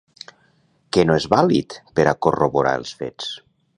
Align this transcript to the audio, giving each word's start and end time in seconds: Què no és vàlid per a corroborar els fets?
Què 0.97 1.03
no 1.09 1.17
és 1.21 1.27
vàlid 1.33 1.75
per 1.99 2.07
a 2.13 2.17
corroborar 2.27 2.73
els 2.81 2.95
fets? 3.03 3.29